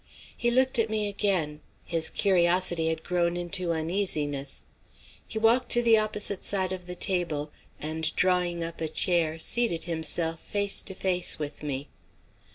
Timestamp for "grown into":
3.03-3.71